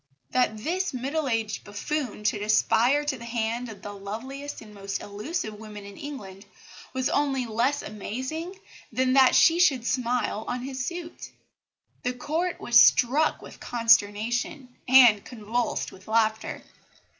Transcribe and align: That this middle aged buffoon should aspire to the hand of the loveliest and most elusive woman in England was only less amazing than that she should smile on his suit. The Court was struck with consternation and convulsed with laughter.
That 0.31 0.57
this 0.57 0.95
middle 0.95 1.27
aged 1.29 1.63
buffoon 1.63 2.23
should 2.23 2.41
aspire 2.41 3.05
to 3.05 3.19
the 3.19 3.23
hand 3.23 3.69
of 3.69 3.83
the 3.83 3.93
loveliest 3.93 4.59
and 4.59 4.73
most 4.73 4.99
elusive 4.99 5.59
woman 5.59 5.85
in 5.85 5.95
England 5.95 6.47
was 6.91 7.07
only 7.07 7.45
less 7.45 7.83
amazing 7.83 8.59
than 8.91 9.13
that 9.13 9.35
she 9.35 9.59
should 9.59 9.85
smile 9.85 10.43
on 10.47 10.63
his 10.63 10.83
suit. 10.87 11.29
The 12.01 12.13
Court 12.13 12.59
was 12.59 12.81
struck 12.81 13.43
with 13.43 13.59
consternation 13.59 14.75
and 14.87 15.23
convulsed 15.23 15.91
with 15.91 16.07
laughter. 16.07 16.63